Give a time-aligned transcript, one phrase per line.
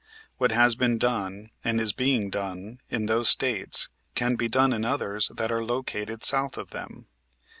[0.39, 4.83] What has been done and is being done in those States can be done in
[4.83, 7.05] others that are located south of them.